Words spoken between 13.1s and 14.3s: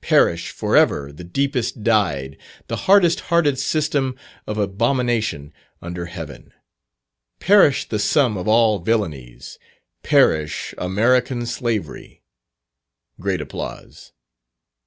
(Great applause.)"